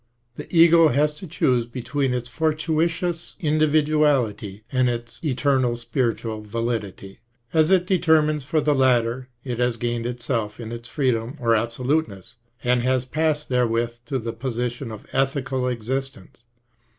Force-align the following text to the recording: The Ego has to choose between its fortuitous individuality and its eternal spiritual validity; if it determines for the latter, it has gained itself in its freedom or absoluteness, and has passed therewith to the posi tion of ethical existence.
The 0.35 0.47
Ego 0.51 0.87
has 0.87 1.13
to 1.19 1.27
choose 1.27 1.67
between 1.67 2.11
its 2.11 2.27
fortuitous 2.27 3.35
individuality 3.39 4.63
and 4.71 4.89
its 4.89 5.23
eternal 5.23 5.75
spiritual 5.75 6.41
validity; 6.41 7.19
if 7.53 7.69
it 7.69 7.85
determines 7.85 8.43
for 8.43 8.61
the 8.61 8.73
latter, 8.73 9.29
it 9.43 9.59
has 9.59 9.77
gained 9.77 10.07
itself 10.07 10.59
in 10.59 10.71
its 10.71 10.89
freedom 10.89 11.37
or 11.39 11.55
absoluteness, 11.55 12.37
and 12.63 12.81
has 12.81 13.05
passed 13.05 13.47
therewith 13.49 13.97
to 14.07 14.17
the 14.17 14.33
posi 14.33 14.71
tion 14.71 14.91
of 14.91 15.05
ethical 15.11 15.67
existence. 15.67 16.45